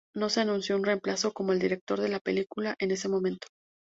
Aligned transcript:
No 0.15 0.29
se 0.29 0.41
anunció 0.41 0.75
un 0.77 0.83
reemplazo 0.83 1.31
como 1.31 1.51
el 1.51 1.59
director 1.59 2.01
de 2.01 2.09
la 2.09 2.19
película 2.19 2.73
en 2.79 2.89
ese 2.89 3.07
momento. 3.07 3.49